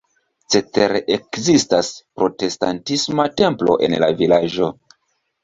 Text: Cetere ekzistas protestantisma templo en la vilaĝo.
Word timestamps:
Cetere 0.53 1.01
ekzistas 1.15 1.91
protestantisma 2.21 3.27
templo 3.43 3.79
en 3.91 3.97
la 4.07 4.11
vilaĝo. 4.25 4.73